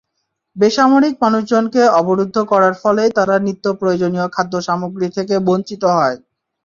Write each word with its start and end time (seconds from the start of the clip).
বেসামরিক 0.55 1.15
মানুষজনকে 1.23 1.81
অবরুদ্ধ 1.99 2.37
করার 2.51 2.73
ফলেই 2.81 3.09
তারা 3.17 3.35
নিত্যপ্রয়োজনীয় 3.47 4.27
খাদ্যসামগ্রী 4.35 5.07
থেকে 5.17 5.35
বঞ্চিত 5.47 5.83
হয়। 5.95 6.17